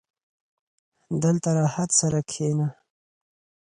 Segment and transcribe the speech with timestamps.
[1.23, 2.67] •دلته راحت سره کښېنه.